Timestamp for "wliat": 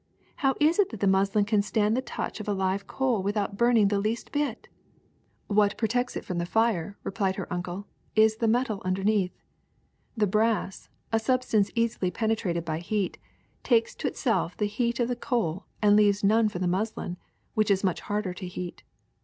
5.51-5.77